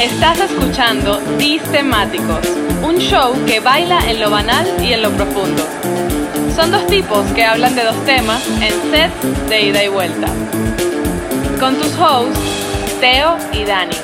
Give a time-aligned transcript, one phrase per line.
[0.00, 2.40] Estás escuchando Dis Temáticos,
[2.82, 5.62] un show que baila en lo banal y en lo profundo.
[6.56, 10.28] Son dos tipos que hablan de dos temas en sets de ida y vuelta.
[11.60, 12.40] Con tus hosts,
[12.98, 13.94] Teo y Dani.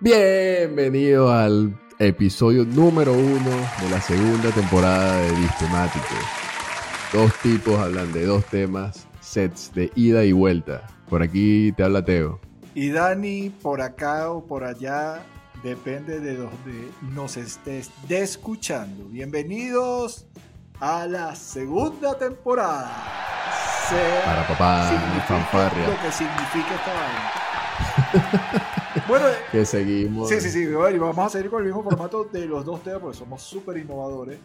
[0.00, 3.50] Bienvenido al episodio número uno
[3.80, 6.47] de la segunda temporada de Distemático.
[7.12, 10.86] Dos tipos hablan de dos temas, sets de ida y vuelta.
[11.08, 12.38] Por aquí te habla Teo.
[12.74, 15.22] Y Dani, por acá o por allá,
[15.62, 19.06] depende de donde nos estés escuchando.
[19.06, 20.26] Bienvenidos
[20.80, 22.92] a la segunda temporada.
[23.88, 24.90] Sea Para papá,
[25.26, 25.88] fanfarria.
[25.88, 27.32] Lo que significa esta vaina.
[29.08, 30.28] bueno, Que seguimos.
[30.28, 30.66] sí, sí, sí.
[30.66, 34.38] vamos a seguir con el mismo formato de los dos temas porque somos súper innovadores.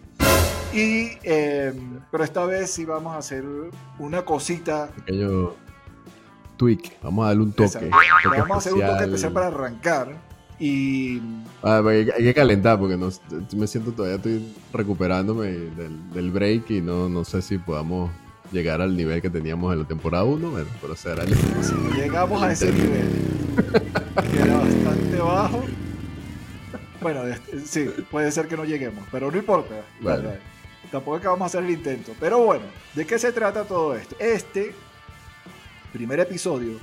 [0.73, 1.73] Y, eh,
[2.11, 3.43] pero esta vez sí vamos a hacer
[3.99, 5.51] una cosita Pequeño
[6.57, 6.99] tweak.
[7.03, 7.89] Vamos a darle un toque.
[7.89, 10.33] Vamos a hacer un toque especial para arrancar.
[10.59, 11.19] Y
[11.61, 13.09] Ah, hay, que- hay que calentar porque no,
[13.55, 18.11] me siento todavía estoy recuperándome del, del break y no, no sé si podamos
[18.51, 22.41] llegar al nivel que teníamos en la temporada 1, bueno, pero será el si llegamos
[22.43, 23.09] a ese nivel,
[24.31, 25.63] que era bastante bajo.
[27.01, 29.75] Bueno, este, sí, puede ser que no lleguemos, pero no importa.
[30.01, 30.39] Vale.
[30.93, 32.13] Tampoco es que vamos a hacer el intento.
[32.19, 34.15] Pero bueno, ¿de qué se trata todo esto?
[34.19, 34.75] Este
[35.91, 36.77] primer episodio,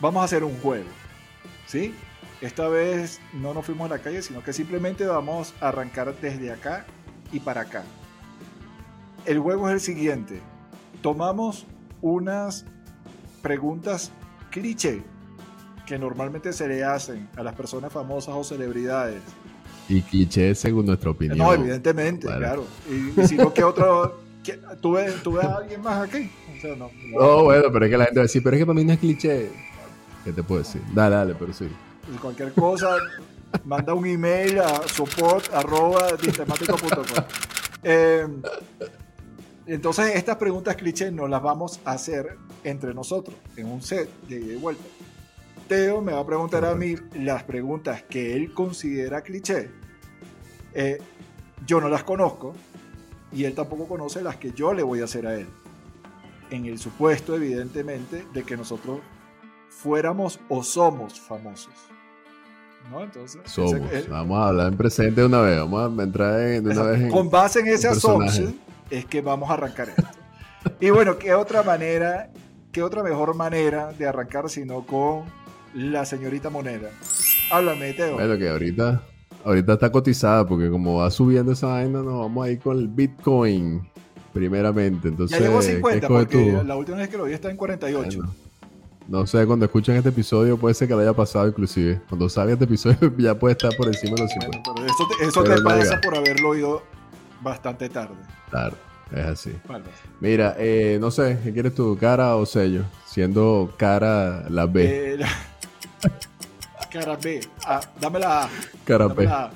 [0.00, 0.88] vamos a hacer un juego.
[1.66, 1.94] ¿Sí?
[2.40, 6.50] Esta vez no nos fuimos a la calle, sino que simplemente vamos a arrancar desde
[6.50, 6.86] acá
[7.30, 7.84] y para acá.
[9.26, 10.40] El juego es el siguiente.
[11.02, 11.66] Tomamos
[12.00, 12.64] unas
[13.42, 14.12] preguntas
[14.50, 15.02] cliché
[15.84, 19.20] que normalmente se le hacen a las personas famosas o celebridades.
[19.88, 21.38] Y cliché según nuestra opinión.
[21.38, 22.64] No, evidentemente, claro.
[22.90, 24.20] Y, y si no, ¿qué otro?
[24.42, 26.30] qué- ¿tú, ves, ¿Tú ves a alguien más aquí?
[26.56, 27.20] O sea, no, no.
[27.20, 28.84] No, bueno, pero es que la gente va a decir, pero es que para mí
[28.84, 29.50] no es cliché.
[30.24, 30.80] ¿Qué te puedo decir?
[30.94, 31.68] Dale, dale, pero sí.
[32.12, 32.96] Y Cualquier cosa,
[33.64, 37.24] manda un email a support.distemático.com.
[37.82, 38.26] Eh,
[39.66, 44.36] entonces, estas preguntas cliché nos las vamos a hacer entre nosotros, en un set de
[44.40, 44.82] ida y vuelta.
[45.68, 49.70] Teo me va a preguntar a mí las preguntas que él considera cliché.
[50.74, 50.98] Eh,
[51.66, 52.54] yo no las conozco
[53.32, 55.46] y él tampoco conoce las que yo le voy a hacer a él.
[56.50, 59.00] En el supuesto, evidentemente, de que nosotros
[59.70, 61.72] fuéramos o somos famosos.
[62.90, 63.00] ¿No?
[63.02, 63.72] Entonces, Somos.
[63.92, 65.58] él- Vamos a hablar en presente de una vez.
[65.58, 67.08] Vamos a entrar en, de una vez en.
[67.10, 68.54] con base en ese assumption
[68.90, 70.02] es que vamos a arrancar esto.
[70.80, 72.30] y bueno, ¿qué otra manera,
[72.72, 75.24] qué otra mejor manera de arrancar sino con
[75.74, 76.90] la señorita Moneda?
[77.50, 78.14] Háblame, Teo.
[78.14, 79.02] Bueno, que ahorita,
[79.44, 82.88] ahorita está cotizada porque como va subiendo esa vaina, nos vamos a ir con el
[82.88, 83.86] Bitcoin
[84.32, 85.08] primeramente.
[85.08, 86.64] Entonces, ya ¿qué 50 escoges porque tú?
[86.66, 88.18] la última vez que lo vi está en 48.
[88.18, 88.34] Bueno,
[89.06, 92.00] no sé, cuando escuchen este episodio puede ser que lo haya pasado inclusive.
[92.08, 94.58] Cuando salga este episodio ya puede estar por encima de los 50.
[94.58, 96.00] Bueno, pero eso te, eso Pero te no pasa llega.
[96.00, 96.82] por haberlo oído
[97.42, 98.14] bastante tarde.
[98.48, 98.76] Claro,
[99.12, 99.52] es así.
[99.68, 99.84] Vale.
[100.20, 101.96] Mira, eh, no sé, ¿qué quieres tú?
[102.00, 102.84] ¿Cara o sello?
[103.06, 105.12] Siendo cara la B.
[105.12, 105.28] Eh, la-
[106.90, 107.40] Cara B.
[107.66, 108.48] Ah, dame la A.
[108.84, 109.24] cara Dame B.
[109.24, 109.50] la A.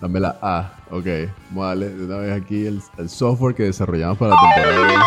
[0.00, 0.72] Dame la A.
[0.90, 1.06] Ok,
[1.50, 5.04] vamos a darle de una vez aquí el, el software que desarrollamos para la temporada.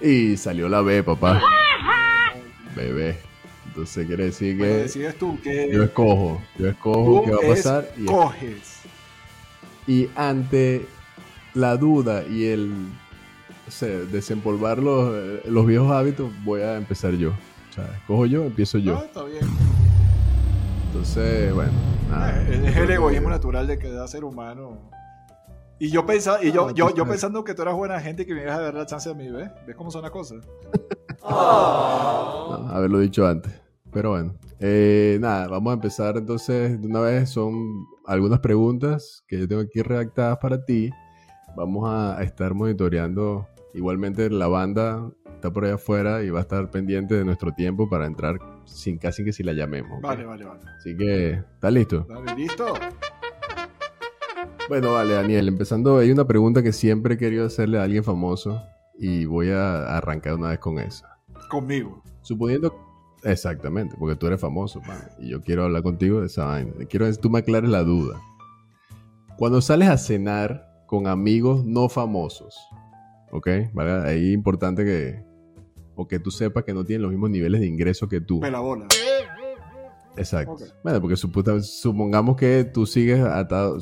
[0.00, 1.42] Y salió la B, papá.
[2.76, 3.18] Bebé.
[3.66, 6.40] Entonces quiere decir Bueno, que decides tú que yo escojo.
[6.58, 7.88] Yo escojo qué va a pasar.
[9.86, 10.86] Y, y ante
[11.54, 12.72] la duda y el
[13.66, 17.32] o sea, desempolvar los, eh, los viejos hábitos, voy a empezar yo.
[17.78, 18.94] O sea, escojo yo, empiezo yo.
[18.94, 19.42] No, está bien.
[20.88, 21.70] Entonces, bueno.
[22.10, 22.42] nada.
[22.48, 24.90] Eh, es el egoísmo natural de cada ser humano.
[25.78, 27.10] Y yo pensaba, y yo, Ah, yo, yo sabes.
[27.12, 29.14] pensando que tú eras buena gente y que me ibas a dar la chance a
[29.14, 29.48] mí, ¿ves?
[29.66, 30.38] ¿Ves cómo son las cosas?
[31.22, 33.52] No, haberlo dicho antes.
[33.92, 34.34] Pero bueno.
[34.60, 37.30] Eh, nada, vamos a empezar entonces de una vez.
[37.30, 40.90] Son algunas preguntas que yo tengo aquí redactadas para ti.
[41.56, 43.46] Vamos a estar monitoreando.
[43.74, 45.08] Igualmente la banda
[45.38, 48.98] está por allá afuera y va a estar pendiente de nuestro tiempo para entrar sin
[48.98, 50.02] casi que si la llamemos.
[50.02, 50.60] Vale, vale, vale.
[50.76, 52.06] Así que, ¿estás listo?
[52.08, 52.74] Dale, ¿listo?
[54.68, 55.48] Bueno, vale, Daniel.
[55.48, 58.60] Empezando, hay una pregunta que siempre he querido hacerle a alguien famoso
[58.98, 61.18] y voy a arrancar una vez con esa.
[61.48, 62.02] Conmigo.
[62.20, 62.74] Suponiendo.
[63.24, 66.72] Exactamente, porque tú eres famoso, man, y yo quiero hablar contigo de esa vaina.
[66.88, 68.20] Quiero que tú me aclares la duda.
[69.36, 72.56] Cuando sales a cenar con amigos no famosos,
[73.32, 73.48] ¿ok?
[73.72, 74.08] ¿Vale?
[74.08, 75.27] Ahí es importante que.
[76.00, 78.38] O que tú sepas que no tienen los mismos niveles de ingreso que tú.
[78.40, 78.86] Me la bola.
[80.16, 80.56] Exacto.
[80.82, 83.78] Bueno, porque suputa- supongamos que tú sigues atado.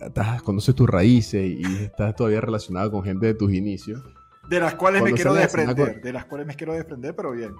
[0.00, 4.02] estás, conoces tus raíces y estás todavía relacionado con gente de tus inicios.
[4.48, 5.76] De las cuales me quiero desprender.
[5.94, 7.52] con- De las cuales me quiero desprender, pero bien.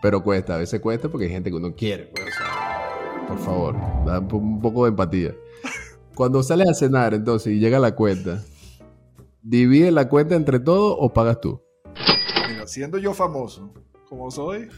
[0.00, 2.06] Pero cuesta, a veces cuesta porque hay gente que uno quiere.
[2.14, 3.76] pues, o sea, por favor,
[4.06, 5.34] da un poco de empatía.
[6.14, 8.42] Cuando sales a cenar, entonces, y llega la cuenta,
[9.42, 11.61] ¿divide la cuenta entre todos o pagas tú?
[12.66, 13.72] Siendo yo famoso,
[14.08, 14.68] como soy,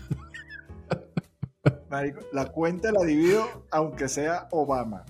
[1.91, 5.05] marico, la cuenta la divido aunque sea Obama.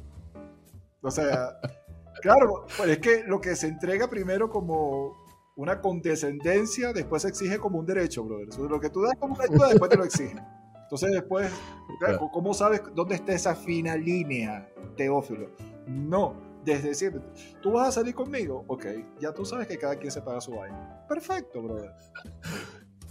[1.02, 1.58] O sea,
[2.22, 5.24] claro, pues es que lo que se entrega primero como
[5.56, 8.48] una condescendencia, después se exige como un derecho, brother.
[8.58, 10.40] Lo que tú das como una ayuda, después te lo exigen.
[10.82, 11.50] Entonces después.
[12.32, 15.50] ¿cómo sabes dónde está esa fina línea, Teófilo?
[15.86, 16.34] No,
[16.64, 17.22] desde siempre.
[17.62, 18.64] ¿Tú vas a salir conmigo?
[18.66, 18.86] Ok,
[19.20, 21.04] ya tú sabes que cada quien se paga su vaina.
[21.08, 21.90] Perfecto, brother.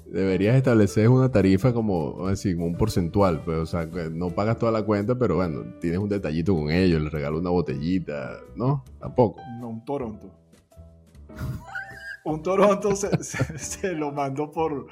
[0.06, 4.30] Deberías establecer una tarifa como, vamos a decir, como un porcentual, pues, o sea, no
[4.32, 8.38] pagas toda la cuenta, pero bueno, tienes un detallito con ellos, les regalo una botellita,
[8.56, 8.84] ¿no?
[9.00, 9.42] Tampoco.
[9.60, 10.30] No, un Toronto.
[12.26, 14.88] Un Toronto se, se- se lo mandó por.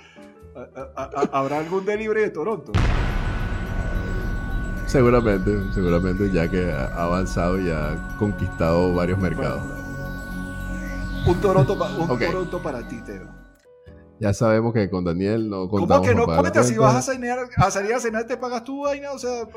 [0.56, 2.72] a- a- a- ¿Habrá algún delivery de Toronto?
[4.92, 9.62] Seguramente, seguramente, ya que ha avanzado y ha conquistado varios mercados.
[11.26, 12.20] Un Toronto, pa- un Ok.
[12.26, 13.41] Toronto para ti, Teo.
[14.22, 16.64] Ya sabemos que con Daniel no ¿Cómo contamos que no con pagar la cuenta?
[16.64, 19.48] Si vas a, cenar, a salir a cenar, te pagas tu vaina, o sea,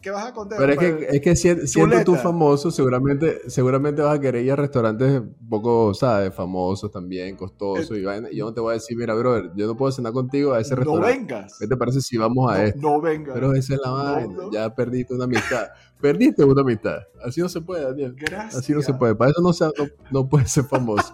[0.00, 0.58] ¿qué vas a contar?
[0.60, 4.52] Pero es que, es que si- siendo tú famoso, seguramente, seguramente vas a querer ir
[4.52, 6.32] a restaurantes un poco, ¿sabes?
[6.32, 7.98] Famosos también, costosos.
[7.98, 10.52] y vaina, yo no te voy a decir, mira, brother, yo no puedo cenar contigo
[10.52, 11.18] a ese no restaurante.
[11.18, 11.58] vengas.
[11.58, 12.78] ¿Qué te parece si vamos a No, este?
[12.80, 13.34] no vengas.
[13.34, 14.34] Pero esa es la No, vaina.
[14.36, 14.52] no.
[14.52, 15.66] Ya perdiste una amistad.
[16.00, 16.98] Perdiste una amistad.
[17.24, 18.14] Así no se puede, Daniel.
[18.18, 18.54] Gracias.
[18.56, 19.14] Así no se puede.
[19.16, 21.12] Para eso no, se- no, no puedes ser famoso.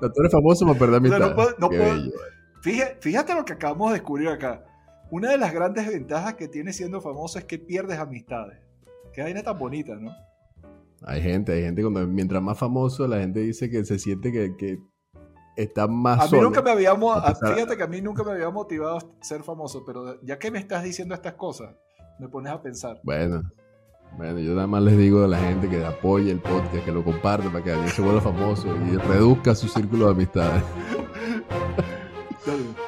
[0.00, 1.28] O sea, tú eres famoso para perder O sea, amistad.
[1.30, 2.12] no puedo- no puedo-.
[2.62, 4.64] Fíjate, fíjate lo que acabamos de descubrir acá.
[5.10, 8.58] Una de las grandes ventajas que tiene siendo famoso es que pierdes amistades.
[9.12, 10.10] Qué vaina tan bonita, ¿no?
[11.02, 14.54] Hay gente, hay gente cuando mientras más famoso, la gente dice que se siente que,
[14.56, 14.78] que
[15.56, 16.42] está más A mí solo.
[16.42, 20.20] nunca me había fíjate que a mí nunca me había motivado a ser famoso, pero
[20.22, 21.74] ya que me estás diciendo estas cosas,
[22.18, 23.00] me pones a pensar.
[23.02, 23.42] Bueno,
[24.16, 27.04] bueno, yo nada más les digo a la gente que apoye el podcast, que lo
[27.04, 30.62] comparte para que Daniel se vuelva famoso y reduzca su círculo de amistades.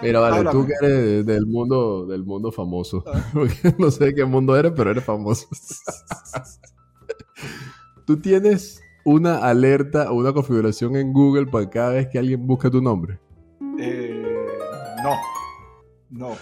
[0.01, 0.59] Mira, vale, Háblame.
[0.59, 3.05] tú que eres del mundo, del mundo famoso.
[3.07, 3.25] Ah.
[3.33, 5.47] Porque no sé de qué mundo eres, pero eres famoso.
[8.07, 12.71] tú tienes una alerta o una configuración en Google para cada vez que alguien busca
[12.71, 13.21] tu nombre.
[13.79, 14.47] Eh,
[15.03, 15.15] no,
[16.11, 16.37] no.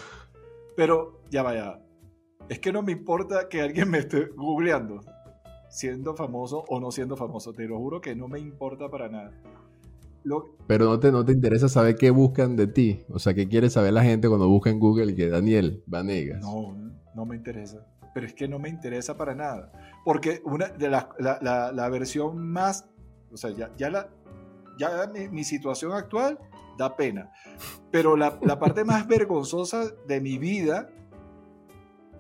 [0.77, 1.81] Pero ya vaya.
[2.51, 5.01] Es que no me importa que alguien me esté googleando,
[5.71, 7.53] siendo famoso o no siendo famoso.
[7.53, 9.33] Te lo juro que no me importa para nada.
[10.25, 13.01] Lo, Pero no te, no te interesa saber qué buscan de ti.
[13.09, 16.41] O sea, qué quiere saber la gente cuando busca en Google que Daniel Vanegas.
[16.43, 16.77] No,
[17.15, 17.87] no me interesa.
[18.13, 19.71] Pero es que no me interesa para nada.
[20.05, 22.87] Porque una de las- la, la- la versión más.
[23.33, 24.09] O sea, ya, ya, la,
[24.79, 26.37] ya mi, mi situación actual
[26.77, 27.31] da pena.
[27.93, 30.91] Pero la, la parte más vergonzosa de mi vida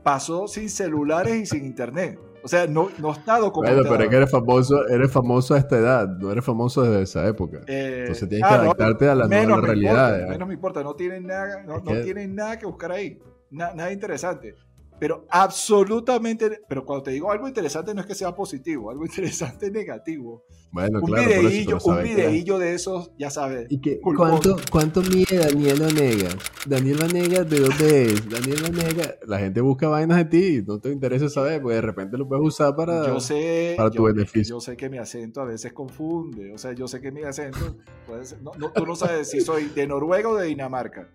[0.02, 2.18] pasó sin celulares y sin internet.
[2.42, 3.88] O sea, no, no está Bueno, documentado.
[3.90, 7.26] pero es que eres famoso, eres famoso a esta edad, no eres famoso desde esa
[7.28, 7.60] época.
[7.66, 10.08] Eh, Entonces tienes ah, que no, adaptarte a la menos nueva me realidad.
[10.14, 13.18] importa, menos me importa, no tienen nada, no, no que- tienen nada que buscar ahí.
[13.50, 14.54] Na- nada interesante.
[15.00, 19.66] Pero absolutamente, pero cuando te digo algo interesante no es que sea positivo, algo interesante
[19.66, 20.44] es negativo.
[20.72, 23.66] Bueno, un claro, eso, videillo, pero un que- videillo de esos, ya sabes.
[23.70, 24.40] ¿Y qué, culposo.
[24.42, 26.36] cuánto, cuánto mide Daniel Vanegas?
[26.66, 28.28] Daniel Vanegas, ¿de dónde es?
[28.28, 32.16] Daniel Vanegas, la gente busca vainas de ti, no te interesa saber, porque de repente
[32.18, 33.06] lo puedes usar para...
[33.06, 34.56] Yo sé, para tu yo, beneficio.
[34.56, 37.76] yo sé que mi acento a veces confunde, o sea, yo sé que mi acento,
[38.06, 41.08] puede ser- no, no, tú no sabes si soy de Noruega o de Dinamarca.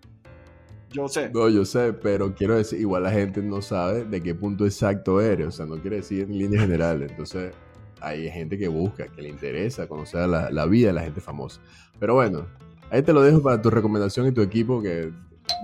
[0.95, 1.29] Yo sé.
[1.29, 5.19] No, yo sé, pero quiero decir, igual la gente no sabe de qué punto exacto
[5.19, 7.11] eres, o sea, no quiere decir en líneas generales.
[7.11, 7.53] Entonces,
[7.99, 11.59] hay gente que busca, que le interesa conocer la, la vida de la gente famosa.
[11.99, 12.45] Pero bueno,
[12.91, 15.11] ahí te lo dejo para tu recomendación y tu equipo que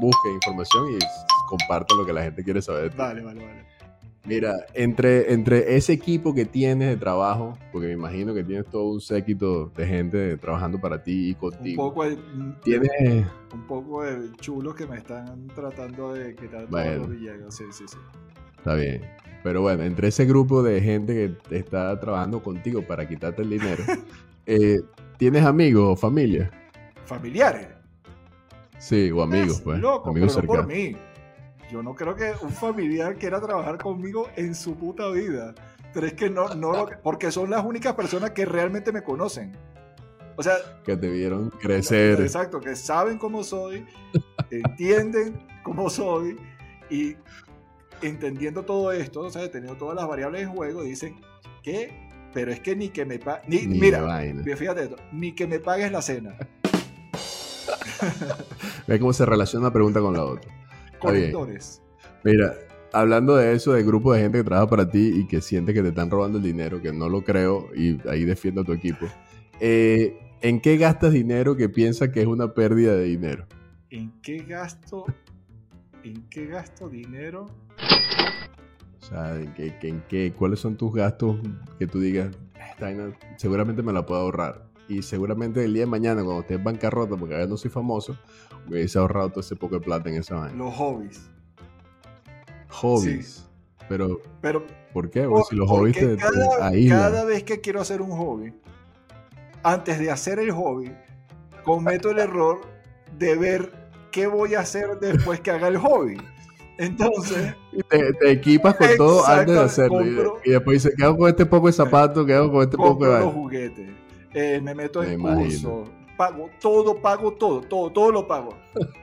[0.01, 0.99] busque información y
[1.47, 2.83] comparta lo que la gente quiere saber.
[2.83, 2.97] de ti.
[2.97, 3.65] Vale, vale, vale.
[4.23, 8.91] Mira, entre, entre ese equipo que tienes de trabajo, porque me imagino que tienes todo
[8.91, 11.89] un séquito de gente trabajando para ti y Un contigo.
[11.89, 12.17] poco de,
[12.63, 16.97] Tienes, un poco de chulos que me están tratando de quitar todos Bueno.
[16.99, 17.55] los Villegas.
[17.55, 17.97] Sí, sí, sí.
[18.57, 19.01] Está bien.
[19.43, 23.83] Pero bueno, entre ese grupo de gente que está trabajando contigo para quitarte el dinero,
[24.45, 24.81] eh,
[25.17, 26.51] ¿tienes amigos o familia?
[27.05, 27.67] Familiares.
[28.77, 29.79] Sí, o amigos, pues.
[29.79, 30.91] Loco, amigos pero no por cercanos.
[30.91, 30.97] mí.
[31.71, 35.53] Yo no creo que un familiar quiera trabajar conmigo en su puta vida.
[35.93, 39.53] Pero es que no, no lo- porque son las únicas personas que realmente me conocen.
[40.37, 42.19] O sea, Que te vieron crecer.
[42.21, 43.85] exacto, que saben cómo soy,
[44.49, 46.37] entienden cómo soy
[46.89, 47.15] y
[48.01, 51.19] entendiendo todo esto, o sea, teniendo todas las variables en juego, dicen,
[51.61, 53.47] ¿qué pero es que ni que me pagues.
[53.49, 54.41] Ni, Ni mira, vaina.
[54.55, 56.37] fíjate esto, ni que me pagues la cena.
[58.87, 60.51] Ve cómo se relaciona una pregunta con la otra.
[61.01, 61.81] Conectores.
[62.23, 62.53] Mira,
[62.93, 65.81] hablando de eso, de grupo de gente que trabaja para ti y que siente que
[65.81, 69.05] te están robando el dinero, que no lo creo, y ahí defiendo a tu equipo.
[69.59, 73.45] eh, ¿En qué gastas dinero que piensas que es una pérdida de dinero?
[73.91, 75.05] ¿En qué gasto?
[76.03, 77.45] ¿En qué gasto dinero?
[78.99, 81.37] O sea, ¿en qué, en qué- ¿cuáles son tus gastos
[81.77, 82.35] que tú digas,
[83.37, 84.70] seguramente me la puedo ahorrar?
[84.87, 88.17] Y seguramente el día de mañana, cuando esté en bancarrota, porque ahora no soy famoso,
[88.67, 90.57] me hubiese ahorrado todo ese poco de plata en esa vaina.
[90.57, 91.29] Los hobbies.
[92.69, 93.45] Hobbies.
[93.89, 95.23] Pero, Pero ¿por qué?
[95.23, 96.99] Porque si los hobbies te, cada, aíslan.
[96.99, 98.53] cada vez que quiero hacer un hobby,
[99.63, 100.91] antes de hacer el hobby,
[101.63, 102.61] cometo el error
[103.17, 103.71] de ver
[104.11, 106.17] qué voy a hacer después que haga el hobby.
[106.77, 107.53] Entonces,
[107.89, 110.01] te, te equipas con todo antes de hacerlo.
[110.05, 112.25] Y- compro- y, después dices, ¿qué hago con este poco de zapatos?
[112.25, 113.89] ¿Qué hago con este poco de los juguetes,
[114.33, 118.53] eh, me meto Me en cursos, pago todo, pago todo, todo, todo lo pago.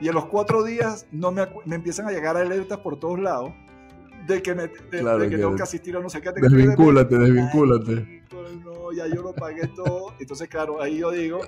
[0.01, 3.51] Y a los cuatro días no me, me empiezan a llegar alertas por todos lados
[4.27, 6.31] de que, me, de, Claro de que que- tengo que asistir a no sé qué.
[6.33, 8.23] Desvincúlate, desvincúlate.
[8.63, 10.13] No, ya yo lo pagué todo.
[10.19, 11.39] Entonces, claro, ahí yo digo,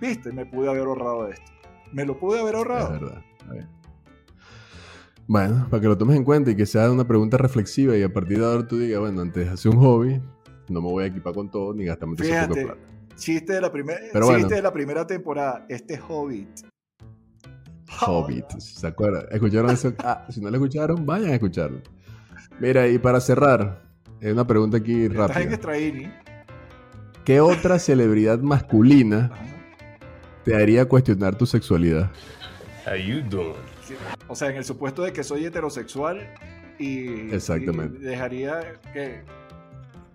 [0.00, 1.50] viste, me pude haber ahorrado esto.
[1.92, 2.90] Me lo pude haber Es ahorrado.
[2.92, 3.22] verdad.
[3.38, 3.68] Está bien.
[5.26, 8.12] Bueno, para que lo tomes en cuenta y que sea una pregunta reflexiva y a
[8.12, 10.20] partir de ahora tú digas, bueno, antes de hacer un hobby,
[10.68, 12.80] no me voy a equipar con todo ni poco de Fíjate, plata.
[13.16, 14.56] Chiste de la primera, Pero chiste bueno.
[14.56, 16.48] de la primera temporada, este Hobbit.
[18.00, 19.26] Hobbit, ¿se acuerdan?
[19.30, 19.92] ¿Escucharon eso?
[19.98, 21.80] Ah, si no lo escucharon, vayan a escucharlo.
[22.58, 23.82] Mira, y para cerrar,
[24.20, 25.58] eh, una pregunta aquí rápida.
[27.24, 29.30] ¿Qué otra celebridad masculina
[30.44, 32.10] te haría cuestionar tu sexualidad?
[32.86, 33.54] How you doing?
[34.26, 36.26] O sea, en el supuesto de que soy heterosexual
[36.78, 37.98] y, Exactamente.
[38.00, 39.22] y dejaría que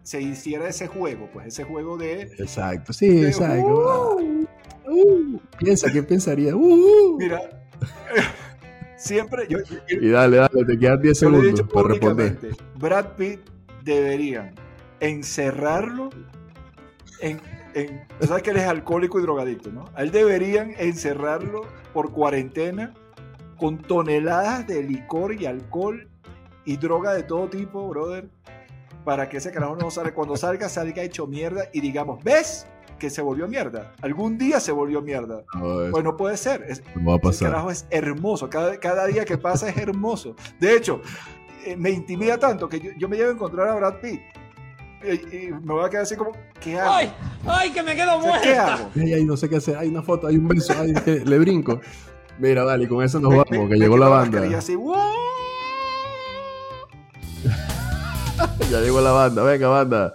[0.08, 2.22] se hiciera ese juego, pues ese juego de...
[2.22, 4.16] Exacto, sí, de, exacto.
[4.16, 4.48] "Uh".
[4.90, 6.56] Uh, piensa, ¿qué pensaría?
[6.56, 7.42] Uh, Mira,
[8.96, 12.38] siempre yo, yo- y dale, dale, te quedan 10 yo le he segundos para responder.
[12.80, 13.42] Brad Pitt
[13.84, 14.56] deberían
[15.02, 16.10] encerrarlo
[17.20, 17.42] en...
[17.74, 19.90] en tú sabes que él es alcohólico y drogadicto, ¿no?
[19.94, 22.94] A él deberían encerrarlo por cuarentena
[23.58, 26.08] con toneladas de licor y alcohol
[26.64, 28.30] y droga de todo tipo, brother,
[29.08, 30.14] para que ese carajo no salga.
[30.14, 32.68] Cuando salga, salga hecho mierda y digamos, ¿ves?
[33.00, 33.94] Que se volvió mierda.
[34.02, 35.46] Algún día se volvió mierda.
[35.56, 36.66] No, Pues no puede ser.
[36.68, 37.52] Es, no va a ese pasar.
[37.52, 38.50] carajo es hermoso.
[38.50, 40.36] Cada, cada día que pasa es hermoso.
[40.60, 41.02] De hecho,
[41.66, 44.20] eh, me intimida tanto que yo, yo me llevo a encontrar a Brad Pitt.
[45.06, 46.92] Y, y me voy a quedar así como, ¿qué hago?
[46.92, 47.14] ¡Ay!
[47.46, 48.90] ¡Ay, que me quedo O sea, ¿Qué hago?
[48.94, 49.78] Ay, ay, no sé qué hacer.
[49.78, 50.94] Hay una foto, hay un beso, ay,
[51.26, 51.80] le brinco.
[52.40, 54.32] Mira, dale, y con eso nos Me- vamos, me- que me llegó la banda.
[54.32, 54.96] mascarilla así, ¡wow!
[58.70, 60.14] Ya llegó la banda, venga, banda.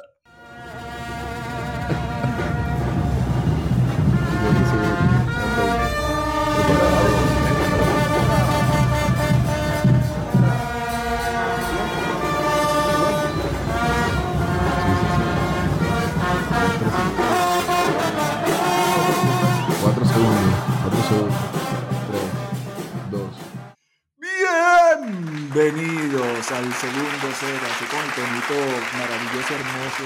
[26.57, 28.57] Al segundo ser, así con el tonito
[28.99, 30.05] maravilloso, hermoso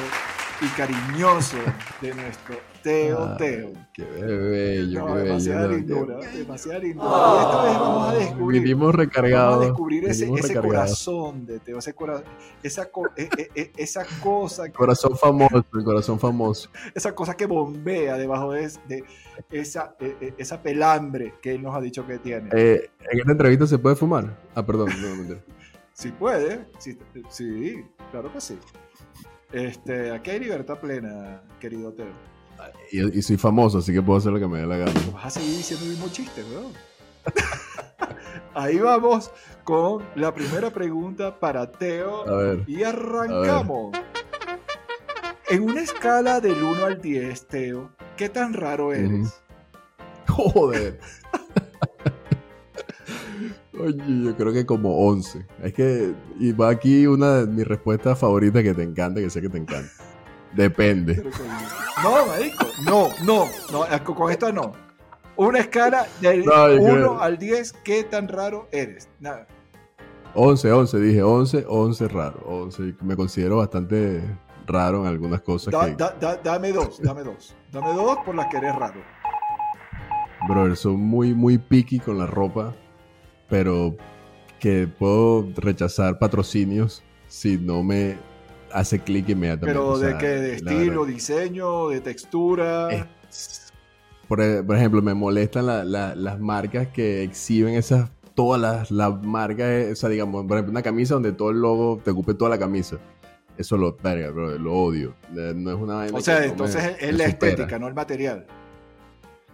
[0.62, 1.56] y cariñoso
[2.00, 3.72] de nuestro Teo Ay, Teo.
[3.92, 5.24] Qué bello, No, qué bello.
[5.24, 7.08] demasiada no, lindura, demasiada lindura.
[7.08, 9.56] Y esta vez vamos a descubrir, Vinimos vamos recargados.
[9.56, 10.66] a descubrir ese, ese recargados.
[10.66, 12.22] corazón de Teo, ese cora-
[12.62, 16.70] esa, co- e- e- e- esa cosa, Corazón famoso, el corazón famoso.
[16.94, 19.04] esa cosa que bombea debajo de, de
[19.50, 22.48] esa, e- e- esa pelambre que él nos ha dicho que tiene.
[22.52, 24.38] Eh, ¿En esta entrevista se puede fumar?
[24.54, 25.40] Ah, perdón, no, mentira.
[25.96, 26.98] Si puede, sí,
[27.30, 28.58] sí, claro que sí.
[29.50, 32.12] Este, aquí hay libertad plena, querido Teo.
[32.92, 34.92] Y, y soy famoso, así que puedo hacer lo que me dé la gana.
[35.14, 36.72] Vas a seguir diciendo el mismo chiste, weón.
[38.54, 39.30] Ahí vamos
[39.64, 42.28] con la primera pregunta para Teo.
[42.28, 43.96] A ver, Y arrancamos.
[45.48, 49.40] En una escala del 1 al 10, Teo, ¿qué tan raro eres?
[50.28, 51.00] joder.
[53.86, 55.46] Oye, yo creo que como 11.
[55.62, 59.40] Es que, y va aquí una de mis respuestas favoritas que te encanta, que sé
[59.40, 59.90] que te encanta.
[60.54, 61.22] Depende.
[62.02, 64.72] No, marico, no, no, no, eh, con esto no.
[65.36, 69.08] Una escala del No, yo 1 creo- al 10, ¿qué tan raro eres?
[69.20, 69.46] Nada.
[70.34, 72.40] 11, 11, dije 11, 11 raro.
[72.46, 74.22] 11, me considero bastante
[74.66, 77.54] raro en algunas cosas Da- que, da- da- dame dos, dame dos.
[77.70, 79.00] Dame dos por las que eres raro.
[80.48, 82.74] brother, son muy, muy picky con la ropa,
[83.48, 83.96] pero
[84.60, 88.16] que puedo rechazar patrocinios si no me
[88.72, 89.78] hace clic inmediatamente.
[89.78, 91.14] Pero o de sea, qué, de estilo, verdad.
[91.14, 92.88] diseño, de textura.
[93.28, 93.72] Es-
[94.28, 98.90] por, e- por ejemplo, me molestan la- la- las marcas que exhiben esas, todas las,
[98.90, 102.10] las marcas, eh, o sea, digamos, por ejemplo, una camisa donde todo el logo te
[102.10, 102.96] ocupe toda la camisa.
[103.56, 105.14] Eso lo, verga, bro, lo odio.
[105.34, 107.52] Eh, No es una o sea, entonces me- es, es me la supera.
[107.52, 108.46] estética, no el material.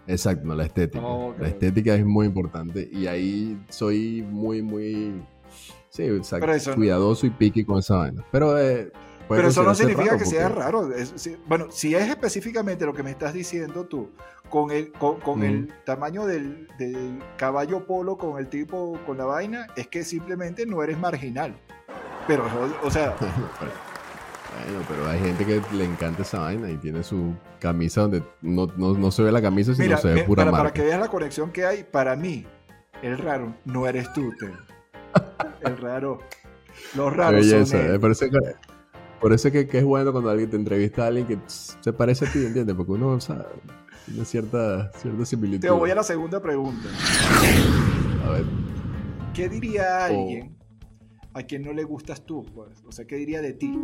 [0.06, 1.04] Exacto, no, la estética.
[1.04, 1.35] Oh.
[1.38, 5.23] La estética es muy importante y ahí soy muy, muy,
[5.90, 8.25] sí, exacto, Pero eso no- cuidadoso y piqui con esa vaina.
[8.32, 8.90] Pero, eh,
[9.28, 10.92] Pero eso no significa raro que sea raro.
[10.94, 14.11] Es- sí, bueno, si es específicamente lo que me estás diciendo tú,
[14.50, 15.42] con el, con, con Mm.
[15.44, 20.66] el tamaño del, del caballo polo, con el tipo, con la vaina, es que simplemente
[20.66, 21.54] no eres marginal.
[22.26, 22.44] Pero,
[22.82, 23.16] o sea,
[24.64, 28.66] Bueno, pero hay gente que le encanta esa vaina y tiene su camisa donde no,
[28.76, 30.75] no, no se ve la camisa, sino mira, se ve pura para, para marca.
[30.80, 32.47] que veas la conexión que hay, para mí,
[33.02, 34.52] el raro no eres tú, Teo.
[35.62, 36.18] El raro.
[36.94, 38.38] Los raros Belleza, son parece que,
[39.21, 41.92] por eso es que, que es bueno cuando alguien te entrevista a alguien que se
[41.92, 42.75] parece a ti, ¿entiendes?
[42.75, 43.44] Porque uno sabe,
[44.06, 45.61] tiene cierta, cierta similitud.
[45.61, 46.88] Teo, voy a la segunda pregunta.
[48.26, 48.44] A ver,
[49.35, 50.21] ¿Qué diría Oh.
[50.23, 50.56] alguien
[51.35, 52.44] a quien no le gustas tú?
[52.54, 52.82] Pues?
[52.87, 53.78] O sea, ¿qué diría de ti?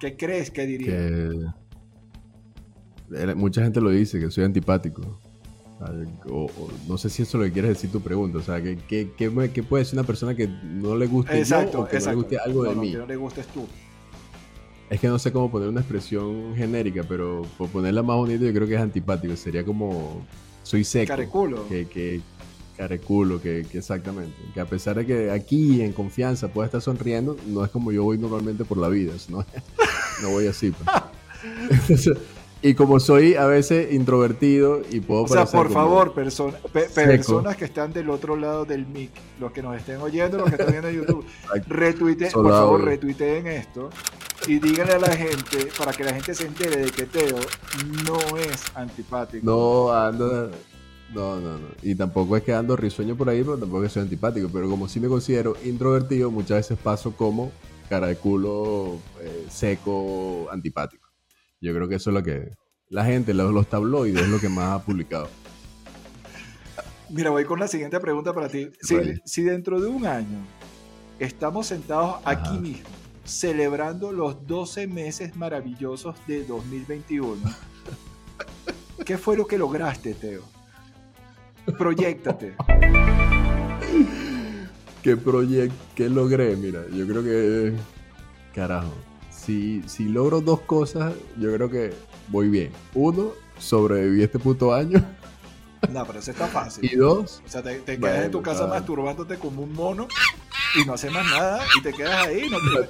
[0.00, 1.54] ¿Qué crees que diría?
[3.10, 5.02] que mucha gente lo dice, que soy antipático.
[6.30, 8.38] O- o- no sé si eso es lo que quieres decir tu pregunta.
[8.38, 11.38] O sea, que, que, que me- que puede ser una persona que no le guste
[11.38, 12.16] Exacto, yo o que exacto.
[12.16, 12.92] no le guste algo No, de no, mí.
[12.92, 13.66] que no le gustes tú.
[14.88, 18.52] Es que no sé cómo poner una expresión genérica, pero por ponerla más bonita yo
[18.54, 19.36] creo que es antipático.
[19.36, 20.24] Sería como
[20.62, 21.08] soy seco.
[21.08, 21.68] Careculo.
[21.68, 22.20] Que, que
[22.76, 24.34] careculo, que, que exactamente.
[24.54, 28.04] Que a pesar de que aquí en confianza pueda estar sonriendo, no es como yo
[28.04, 29.12] voy normalmente por la vida.
[29.28, 29.38] No,
[30.22, 30.70] no voy así.
[30.72, 30.88] pues.
[31.70, 32.16] Entonces,
[32.62, 37.56] y como soy a veces introvertido y puedo O sea, por favor, persona- pe- personas
[37.56, 40.70] que están del otro lado del mic, los que nos estén oyendo, los que están
[40.70, 41.24] viendo en YouTube,
[41.68, 43.90] retuiteen, por favor, retuiteen esto
[44.48, 47.36] y díganle a la gente, para que la gente se entere de que Teo
[48.06, 49.44] no es antipático.
[49.44, 50.50] No, ando.
[51.14, 51.66] No, no, no.
[51.82, 54.48] Y tampoco es que ando risueño por ahí, pero tampoco es que soy antipático.
[54.52, 57.52] Pero como sí me considero introvertido, muchas veces paso como
[57.86, 61.08] cara de culo eh, seco, antipático.
[61.60, 62.50] Yo creo que eso es lo que.
[62.88, 65.28] La gente, los, los tabloides, es lo que más ha publicado.
[67.08, 68.70] Mira, voy con la siguiente pregunta para ti.
[69.24, 70.38] Si, dentro de un año
[71.18, 72.88] estamos sentados aquí mismo,
[73.24, 77.40] celebrando los 12 meses maravillosos de 2021,
[79.04, 80.42] ¿qué fue lo que lograste, Teo?
[81.78, 82.54] Proyéctate.
[85.06, 85.76] ¿Qué proyecto?
[85.94, 86.56] ¿Qué logré?
[86.56, 87.72] Mira, yo creo que.
[88.52, 88.92] Carajo.
[89.30, 91.92] Si, si logro dos cosas, yo creo que
[92.26, 92.72] voy bien.
[92.92, 94.98] Uno, sobreviví este puto año.
[95.92, 96.90] No, pero eso está fácil.
[96.90, 100.08] Y dos, O sea, te, te quedas Bueno, en tu casa masturbándote como un mono
[100.74, 102.50] y no haces más nada y te quedas ahí.
[102.50, 102.88] No te-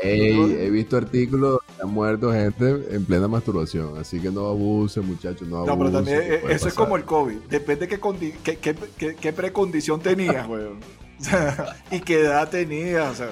[0.08, 5.04] Ey, he visto artículos que han muerto gente en plena masturbación, así que no abusen,
[5.04, 7.38] muchachos, no No, pero también eso es como el COVID.
[7.50, 7.98] Depende qué,
[8.44, 10.78] qué, qué- qué precondición tenías, weón.
[11.90, 13.12] Y qué edad tenías.
[13.12, 13.30] O sea,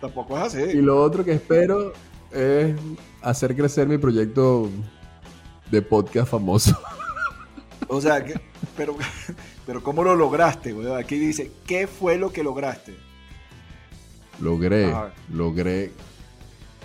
[0.00, 0.72] tampoco es Y así.
[0.82, 1.92] lo otro que espero
[2.32, 2.74] es
[3.22, 4.68] hacer crecer mi proyecto
[5.70, 6.78] de podcast famoso.
[7.90, 8.38] O sea, que-
[8.76, 8.94] pero,
[9.66, 10.98] pero ¿cómo lo lograste, weón?
[10.98, 12.94] Aquí dice, ¿qué fue lo que lograste?
[14.40, 14.94] logré,
[15.32, 15.90] logré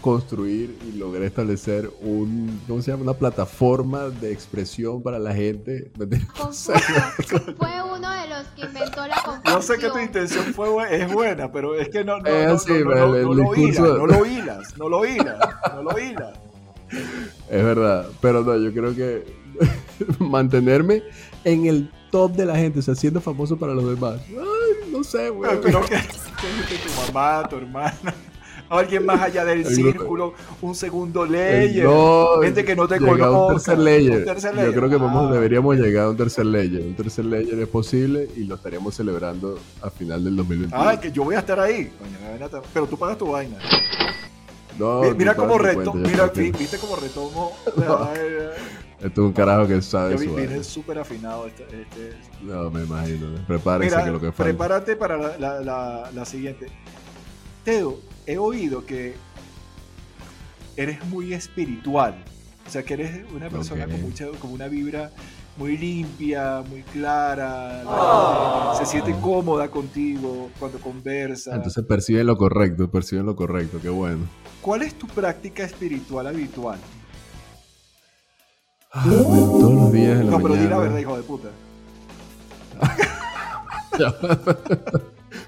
[0.03, 3.03] construir y logré establecer un, ¿cómo se llama?
[3.03, 5.91] Una plataforma de expresión para la gente.
[6.37, 6.73] Confuso.
[7.57, 9.41] Fue uno de los que inventó la confusión.
[9.45, 10.67] Yo sé que tu intención fue,
[11.01, 13.37] es buena, pero es que no, no, Eh, no, sí, no, no, el- no, el
[13.37, 15.39] no lo hilas, no lo hilas, no lo hilas,
[15.73, 16.33] no lo hilas.
[17.49, 19.25] Es verdad, pero no, yo creo que
[20.19, 21.01] mantenerme
[21.43, 24.19] en el top de la gente, o sea, siendo famoso para los demás.
[24.29, 25.49] Ay, no sé, güey.
[25.61, 28.13] Pero que, que tu mamá, tu hermana,
[28.77, 33.47] alguien más allá del círculo, un segundo layer, No, gente que no te a un
[33.53, 36.81] tercer un tercer Yo creo que vamos, Ah, deberíamos llegar a un tercer layer.
[36.81, 40.89] Un tercer layer es posible y lo estaríamos celebrando a final del 2021.
[40.89, 41.91] Ay, que yo voy a estar ahí.
[42.73, 43.57] Pero tú pagas tu vaina.
[44.79, 46.51] No, mira cómo reto, mira, vi- aquí.
[46.57, 47.51] viste cómo retomo.
[48.99, 51.45] Esto es un carajo que sabe Yo vi- su vine súper afinado.
[51.45, 53.27] Este, este- No, me imagino.
[53.45, 54.43] Prepárense Mira, que lo que falta.
[54.45, 56.67] prepárate para la, la- la- la siguiente.
[57.65, 59.15] Teo, he oído que
[60.75, 62.23] eres muy espiritual.
[62.65, 65.11] O sea, que eres una persona con, mucha, con una vibra
[65.57, 67.83] muy limpia, muy clara.
[67.83, 71.55] la gente Se siente cómoda contigo cuando conversa.
[71.55, 74.27] Entonces perciben lo correcto, perciben lo correcto, qué bueno.
[74.61, 76.79] ¿Cuál es tu práctica espiritual habitual?
[78.93, 81.49] Ah, todos los días en la No, pero di la verdad, hijo de puta.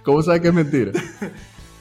[0.03, 0.91] ¿Cómo sabes que es mentira?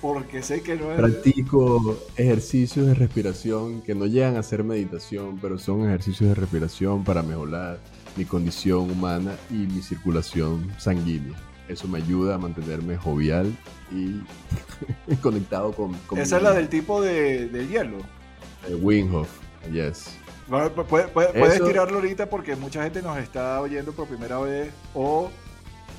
[0.05, 0.99] porque sé que no es...
[0.99, 7.05] Practico ejercicios de respiración que no llegan a ser meditación, pero son ejercicios de respiración
[7.05, 7.79] para mejorar
[8.15, 11.35] mi condición humana y mi circulación sanguínea.
[11.69, 13.51] Eso me ayuda a mantenerme jovial
[13.91, 14.21] y
[15.23, 15.95] conectado con...
[16.07, 17.97] con Esa es la del tipo de, de hielo.
[18.83, 19.31] Wim Hof,
[19.73, 20.11] yes.
[20.51, 20.69] Puede-
[21.09, 25.31] puedes tirarlo ahorita porque mucha gente nos está oyendo por primera vez o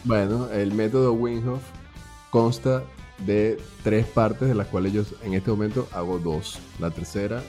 [0.04, 1.64] Bueno, el método Wim Hof
[2.30, 2.84] consta
[3.20, 6.60] de tres partes, de las cuales yo en este momento hago dos.
[6.80, 7.42] La tercera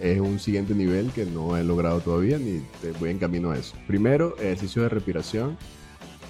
[0.00, 2.62] es un siguiente nivel que no he logrado todavía ni
[2.98, 3.74] voy en camino a eso.
[3.86, 5.56] Primero, ejercicio de respiración.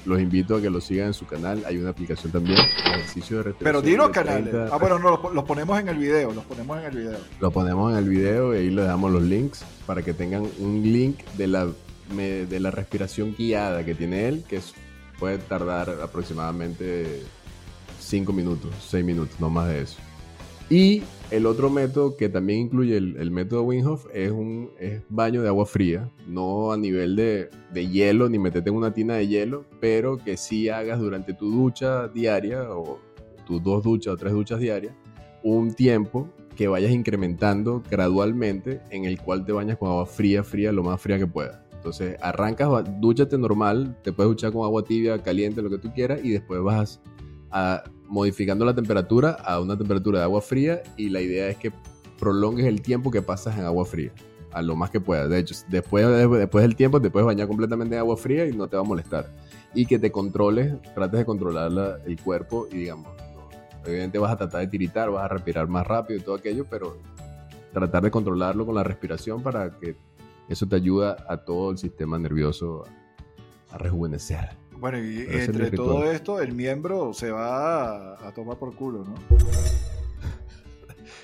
[0.06, 1.62] Los invito a que lo sigan en su canal.
[1.66, 3.82] Hay una aplicación también, ejercicio de respiración.
[3.82, 4.50] Pero di los canales.
[4.50, 6.32] 30 Ah, bueno, no, los, los ponemos en el video.
[6.32, 7.18] Los ponemos en el video.
[7.38, 10.82] Lo ponemos en el video y ahí le damos los links para que tengan un
[10.82, 11.68] link de la,
[12.16, 14.72] de la respiración guiada que tiene él, que es-
[15.18, 17.22] puede tardar aproximadamente
[18.10, 19.98] 5 minutos, 6 minutos, no más de eso.
[20.68, 25.02] Y el otro método que también incluye el, el método Wim Hof es un es
[25.08, 29.14] baño de agua fría, no a nivel de, de hielo ni meterte en una tina
[29.14, 32.98] de hielo, pero que sí hagas durante tu ducha diaria o
[33.46, 34.92] tus dos duchas o tres duchas diarias
[35.42, 40.72] un tiempo que vayas incrementando gradualmente en el cual te bañas con agua fría, fría,
[40.72, 41.58] lo más fría que puedas.
[41.72, 42.68] Entonces arrancas,
[43.00, 46.60] dúchate normal, te puedes duchar con agua tibia, caliente, lo que tú quieras, y después
[46.62, 47.00] vas
[47.50, 51.72] a, modificando la temperatura a una temperatura de agua fría y la idea es que
[52.18, 54.12] prolongues el tiempo que pasas en agua fría,
[54.52, 55.30] a lo más que puedas.
[55.30, 58.68] De hecho, después, después del tiempo te puedes bañar completamente en agua fría y no
[58.68, 59.30] te va a molestar.
[59.74, 63.06] Y que te controles, trates de controlar la- el cuerpo y digamos,
[63.86, 66.98] obviamente vas a tratar de tiritar, vas a respirar más rápido y todo aquello, pero
[67.72, 69.96] tratar de controlarlo con la respiración para que
[70.48, 72.84] eso te ayuda a todo el sistema nervioso
[73.70, 74.48] a rejuvenecer.
[74.80, 79.04] Bueno, y Pero entre todo esto, el miembro se va a, a tomar por culo,
[79.04, 79.14] ¿no?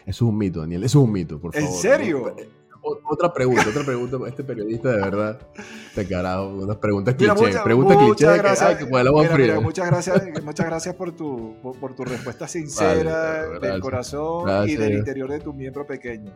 [0.07, 0.85] Eso es un mito, Daniel.
[0.85, 1.81] Eso es un mito, por ¿En favor.
[1.81, 2.37] serio?
[2.83, 4.17] O- Otra pregunta, otra pregunta.
[4.29, 5.41] Este periodista de verdad,
[5.95, 7.49] te carajo, unas preguntas Mira, cliché.
[7.51, 8.69] mucha- preguntas muchas cliché de que, gracias.
[8.71, 13.13] ay, que Mira, mira, muchas gracias, muchas gracias por tu, por, por tu respuesta sincera
[13.13, 13.81] Vale, del gracias.
[13.81, 14.79] corazón y Gracias.
[14.79, 16.31] del interior de tu miembro pequeño.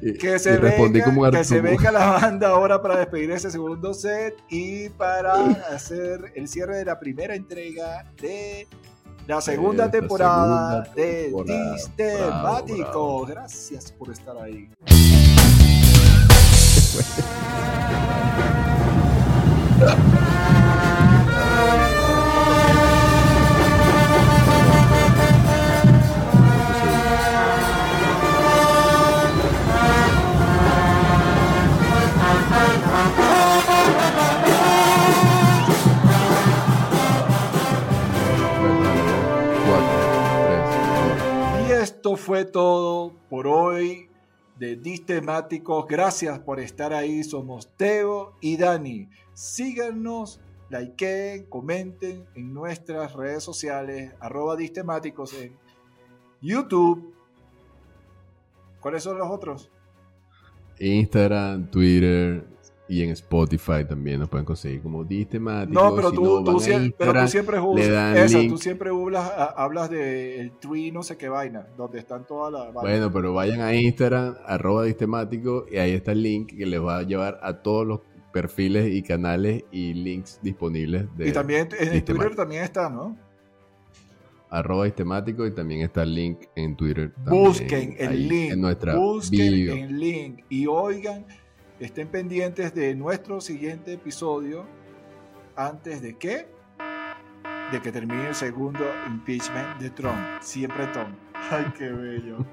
[0.00, 4.36] Que se, venga, como que se venga la banda ahora para despedir ese segundo set
[4.48, 5.34] y para
[5.74, 8.68] hacer el cierre de la primera entrega de
[9.26, 11.24] la segunda temporada segunda de
[11.96, 12.62] temporada.
[12.62, 13.26] Bravo, bravo.
[13.26, 14.70] Gracias por estar ahí.
[45.08, 45.86] de Distemáticos.
[45.86, 47.24] Gracias por estar ahí.
[47.24, 49.08] Somos Teo y Dani.
[49.32, 55.56] Síganos, likeen, comenten en nuestras redes sociales, arroba Distemáticos en
[56.42, 57.14] YouTube.
[58.80, 59.70] ¿Cuáles son los otros?
[60.78, 62.46] Instagram, Twitter
[62.88, 65.74] y en Spotify también nos pueden conseguir como Distemáticos.
[65.82, 67.58] No, pero Si tú, no, tú van a siem- pero tú siempre
[68.16, 72.52] esa, tú siempre hablas, hablas de el tree no sé qué vaina, donde están todas
[72.52, 72.72] las.
[72.72, 76.98] Bueno, pero vayan a Instagram, arroba distemático, y ahí está el link que les va
[76.98, 78.00] a llevar a todos los
[78.32, 82.36] perfiles y canales y links disponibles de y también en Twitter Distemático.
[82.36, 83.16] también está, ¿no?
[84.50, 87.12] arroba distemático y también está el link en Twitter.
[87.24, 88.52] también, Busquen el ahí link.
[88.52, 90.40] En nuestra busquen el link.
[90.48, 91.26] Y oigan,
[91.80, 94.66] estén pendientes de nuestro siguiente episodio.
[95.56, 96.48] ¿Antes de qué?
[97.72, 100.18] De que termine el segundo impeachment de Trump.
[100.40, 101.16] Siempre Trump.
[101.50, 102.44] Ay, qué bello.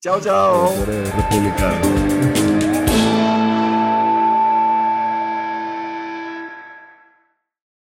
[0.00, 0.72] chao, chao.